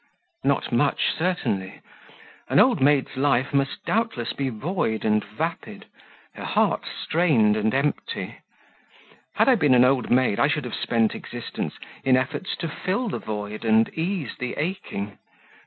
[0.43, 1.79] "Not much, certainly.
[2.49, 5.85] An old maid's life must doubtless be void and vapid
[6.33, 8.37] her heart strained and empty.
[9.35, 13.09] Had I been an old maid I should have spent existence in efforts to fill
[13.09, 15.19] the void and ease the aching.